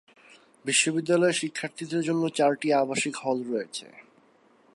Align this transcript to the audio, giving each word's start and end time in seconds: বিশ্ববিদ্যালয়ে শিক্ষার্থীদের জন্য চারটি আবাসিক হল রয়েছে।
বিশ্ববিদ্যালয়ে 0.65 1.33
শিক্ষার্থীদের 1.33 2.01
জন্য 2.03 2.23
চারটি 2.29 2.67
আবাসিক 2.73 3.15
হল 3.17 3.37
রয়েছে। 3.43 3.87